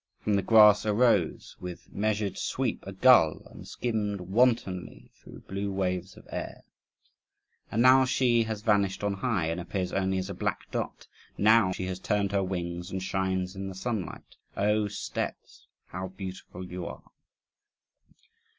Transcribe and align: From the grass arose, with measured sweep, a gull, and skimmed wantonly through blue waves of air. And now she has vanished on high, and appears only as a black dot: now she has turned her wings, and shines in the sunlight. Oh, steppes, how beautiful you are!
From 0.19 0.33
the 0.33 0.41
grass 0.41 0.83
arose, 0.83 1.55
with 1.59 1.93
measured 1.93 2.35
sweep, 2.35 2.83
a 2.87 2.91
gull, 2.91 3.43
and 3.45 3.67
skimmed 3.67 4.19
wantonly 4.19 5.11
through 5.13 5.41
blue 5.41 5.71
waves 5.71 6.17
of 6.17 6.27
air. 6.31 6.63
And 7.71 7.83
now 7.83 8.05
she 8.05 8.41
has 8.45 8.63
vanished 8.63 9.03
on 9.03 9.13
high, 9.13 9.45
and 9.49 9.61
appears 9.61 9.93
only 9.93 10.17
as 10.17 10.27
a 10.27 10.33
black 10.33 10.61
dot: 10.71 11.05
now 11.37 11.71
she 11.71 11.85
has 11.85 11.99
turned 11.99 12.31
her 12.31 12.43
wings, 12.43 12.89
and 12.89 13.03
shines 13.03 13.55
in 13.55 13.67
the 13.67 13.75
sunlight. 13.75 14.37
Oh, 14.57 14.87
steppes, 14.87 15.67
how 15.89 16.07
beautiful 16.07 16.65
you 16.65 16.87
are! 16.87 17.11